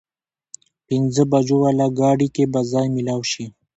[0.87, 3.45] پينځه بجو واله ګاډي کې به ځای مېلاو شي؟